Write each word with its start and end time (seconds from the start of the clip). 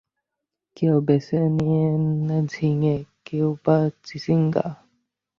কেউ 0.77 0.95
বেছে 1.01 1.39
নেন 1.57 2.01
ঝিঙে, 2.47 2.95
কেউবা 3.25 3.77
চিচিঙ্গা। 4.03 4.67